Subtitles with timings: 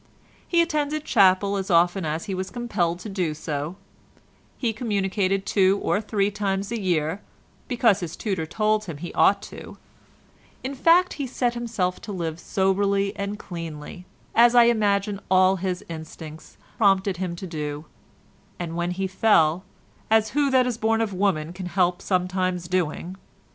[0.47, 3.75] He attended chapel as often as he was compelled to do so;
[4.57, 7.21] he communicated two or three times a year,
[7.67, 9.77] because his tutor told him he ought to;
[10.63, 15.85] in fact he set himself to live soberly and cleanly, as I imagine all his
[15.87, 17.85] instincts prompted him to do,
[18.57, 23.17] and when he fell—as who that is born of woman can help sometimes doing?